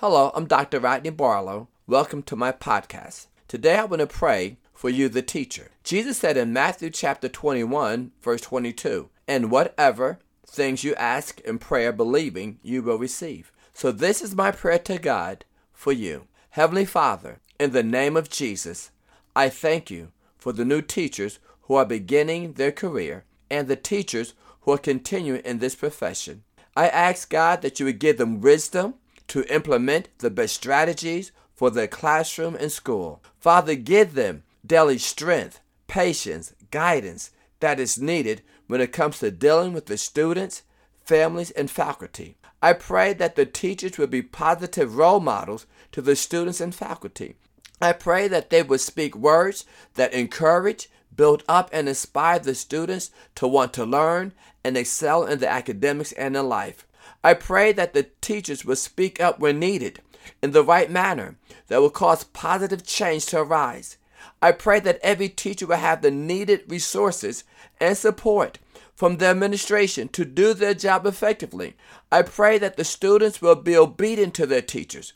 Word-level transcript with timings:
Hello, 0.00 0.30
I'm 0.32 0.46
Dr. 0.46 0.78
Rodney 0.78 1.10
Barlow. 1.10 1.66
Welcome 1.88 2.22
to 2.22 2.36
my 2.36 2.52
podcast. 2.52 3.26
Today 3.48 3.78
I 3.78 3.84
want 3.84 3.98
to 3.98 4.06
pray 4.06 4.56
for 4.72 4.88
you, 4.88 5.08
the 5.08 5.22
teacher. 5.22 5.72
Jesus 5.82 6.18
said 6.18 6.36
in 6.36 6.52
Matthew 6.52 6.90
chapter 6.90 7.28
21, 7.28 8.12
verse 8.22 8.40
22, 8.42 9.08
And 9.26 9.50
whatever 9.50 10.20
things 10.46 10.84
you 10.84 10.94
ask 10.94 11.40
in 11.40 11.58
prayer, 11.58 11.92
believing, 11.92 12.60
you 12.62 12.80
will 12.80 12.96
receive. 12.96 13.50
So 13.72 13.90
this 13.90 14.22
is 14.22 14.36
my 14.36 14.52
prayer 14.52 14.78
to 14.78 14.98
God 14.98 15.44
for 15.72 15.90
you. 15.90 16.28
Heavenly 16.50 16.84
Father, 16.84 17.40
in 17.58 17.72
the 17.72 17.82
name 17.82 18.16
of 18.16 18.30
Jesus, 18.30 18.92
I 19.34 19.48
thank 19.48 19.90
you 19.90 20.12
for 20.36 20.52
the 20.52 20.64
new 20.64 20.80
teachers 20.80 21.40
who 21.62 21.74
are 21.74 21.84
beginning 21.84 22.52
their 22.52 22.70
career 22.70 23.24
and 23.50 23.66
the 23.66 23.74
teachers 23.74 24.34
who 24.60 24.70
are 24.70 24.78
continuing 24.78 25.40
in 25.40 25.58
this 25.58 25.74
profession. 25.74 26.44
I 26.76 26.86
ask 26.86 27.28
God 27.28 27.62
that 27.62 27.80
you 27.80 27.86
would 27.86 27.98
give 27.98 28.18
them 28.18 28.40
wisdom 28.40 28.94
to 29.28 29.52
implement 29.52 30.08
the 30.18 30.30
best 30.30 30.54
strategies 30.54 31.32
for 31.54 31.70
their 31.70 31.88
classroom 31.88 32.54
and 32.54 32.70
school. 32.72 33.22
Father, 33.38 33.74
give 33.74 34.14
them 34.14 34.42
daily 34.64 34.98
strength, 34.98 35.60
patience, 35.86 36.54
guidance 36.70 37.30
that 37.60 37.80
is 37.80 37.98
needed 37.98 38.42
when 38.66 38.80
it 38.80 38.92
comes 38.92 39.18
to 39.18 39.30
dealing 39.30 39.72
with 39.72 39.86
the 39.86 39.96
students, 39.96 40.62
families, 41.04 41.50
and 41.52 41.70
faculty. 41.70 42.36
I 42.62 42.72
pray 42.72 43.12
that 43.14 43.36
the 43.36 43.46
teachers 43.46 43.98
will 43.98 44.08
be 44.08 44.22
positive 44.22 44.96
role 44.96 45.20
models 45.20 45.66
to 45.92 46.02
the 46.02 46.16
students 46.16 46.60
and 46.60 46.74
faculty. 46.74 47.36
I 47.80 47.92
pray 47.92 48.26
that 48.28 48.50
they 48.50 48.62
will 48.62 48.78
speak 48.78 49.14
words 49.14 49.64
that 49.94 50.12
encourage, 50.12 50.90
build 51.14 51.44
up, 51.48 51.70
and 51.72 51.88
inspire 51.88 52.40
the 52.40 52.54
students 52.54 53.10
to 53.36 53.46
want 53.46 53.72
to 53.74 53.84
learn 53.84 54.32
and 54.64 54.76
excel 54.76 55.24
in 55.24 55.38
the 55.38 55.48
academics 55.48 56.12
and 56.12 56.36
in 56.36 56.48
life. 56.48 56.86
I 57.22 57.34
pray 57.34 57.72
that 57.72 57.94
the 57.94 58.08
teachers 58.20 58.64
will 58.64 58.76
speak 58.76 59.20
up 59.20 59.38
when 59.38 59.58
needed 59.58 60.00
in 60.42 60.52
the 60.52 60.64
right 60.64 60.90
manner 60.90 61.36
that 61.68 61.80
will 61.80 61.90
cause 61.90 62.24
positive 62.24 62.84
change 62.84 63.26
to 63.26 63.40
arise. 63.40 63.96
I 64.40 64.52
pray 64.52 64.80
that 64.80 65.00
every 65.02 65.28
teacher 65.28 65.66
will 65.66 65.76
have 65.76 66.02
the 66.02 66.10
needed 66.10 66.64
resources 66.68 67.44
and 67.80 67.96
support 67.96 68.58
from 68.94 69.16
the 69.16 69.26
administration 69.26 70.08
to 70.08 70.24
do 70.24 70.54
their 70.54 70.74
job 70.74 71.06
effectively. 71.06 71.76
I 72.10 72.22
pray 72.22 72.58
that 72.58 72.76
the 72.76 72.84
students 72.84 73.40
will 73.40 73.54
be 73.54 73.76
obedient 73.76 74.34
to 74.34 74.46
their 74.46 74.62
teachers. 74.62 75.12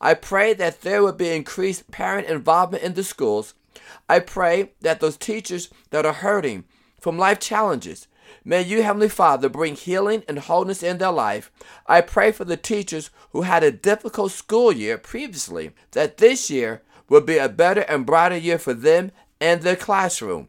I 0.00 0.14
pray 0.14 0.54
that 0.54 0.82
there 0.82 1.02
will 1.02 1.12
be 1.12 1.30
increased 1.30 1.90
parent 1.90 2.28
involvement 2.28 2.84
in 2.84 2.94
the 2.94 3.04
schools. 3.04 3.54
I 4.08 4.20
pray 4.20 4.72
that 4.82 5.00
those 5.00 5.16
teachers 5.16 5.68
that 5.90 6.06
are 6.06 6.12
hurting 6.12 6.64
from 7.00 7.18
life 7.18 7.38
challenges, 7.40 8.08
may 8.44 8.62
you, 8.62 8.82
Heavenly 8.82 9.08
Father, 9.08 9.48
bring 9.48 9.74
healing 9.74 10.22
and 10.28 10.38
wholeness 10.38 10.82
in 10.82 10.98
their 10.98 11.12
life. 11.12 11.50
I 11.86 12.00
pray 12.00 12.32
for 12.32 12.44
the 12.44 12.56
teachers 12.56 13.10
who 13.32 13.42
had 13.42 13.62
a 13.62 13.70
difficult 13.70 14.32
school 14.32 14.72
year 14.72 14.98
previously, 14.98 15.72
that 15.92 16.16
this 16.18 16.50
year 16.50 16.82
will 17.08 17.20
be 17.20 17.38
a 17.38 17.48
better 17.48 17.82
and 17.82 18.06
brighter 18.06 18.36
year 18.36 18.58
for 18.58 18.74
them 18.74 19.12
and 19.40 19.62
their 19.62 19.76
classroom. 19.76 20.48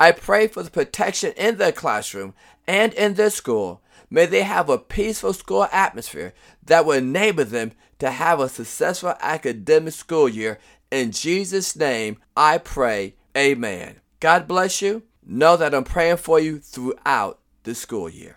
I 0.00 0.12
pray 0.12 0.48
for 0.48 0.62
the 0.62 0.70
protection 0.70 1.32
in 1.36 1.56
their 1.56 1.72
classroom 1.72 2.34
and 2.66 2.92
in 2.94 3.14
their 3.14 3.30
school. 3.30 3.80
May 4.10 4.26
they 4.26 4.42
have 4.42 4.68
a 4.68 4.78
peaceful 4.78 5.32
school 5.32 5.68
atmosphere 5.72 6.34
that 6.64 6.84
will 6.84 6.94
enable 6.94 7.44
them 7.44 7.72
to 8.00 8.10
have 8.10 8.40
a 8.40 8.48
successful 8.48 9.14
academic 9.20 9.94
school 9.94 10.28
year. 10.28 10.58
In 10.90 11.12
Jesus' 11.12 11.74
name, 11.76 12.18
I 12.36 12.58
pray. 12.58 13.14
Amen. 13.36 14.00
God 14.20 14.46
bless 14.46 14.82
you. 14.82 15.02
Know 15.26 15.56
that 15.56 15.74
I'm 15.74 15.84
praying 15.84 16.18
for 16.18 16.38
you 16.38 16.58
throughout 16.58 17.38
the 17.62 17.74
school 17.74 18.08
year. 18.08 18.32